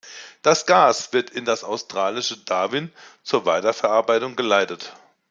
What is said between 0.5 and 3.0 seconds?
Gas wird in das australische Darwin